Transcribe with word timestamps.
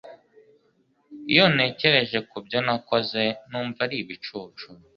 Iyo 1.31 1.45
ntekereje 1.53 2.17
ku 2.29 2.37
byo 2.45 2.59
nakoze 2.65 3.23
numva 3.49 3.79
ari 3.85 3.95
ibicucu 4.03 4.67